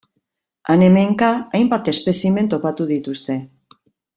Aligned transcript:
Han-hemenka, 0.73 1.29
hainbat 1.59 1.91
espezimen 1.93 2.51
topatu 2.55 2.89
dituzte. 2.97 3.41